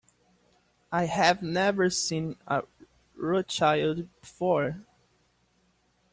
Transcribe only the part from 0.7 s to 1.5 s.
I have